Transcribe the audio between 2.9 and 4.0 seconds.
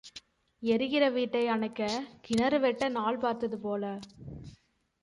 நாள் பார்த்தது போல.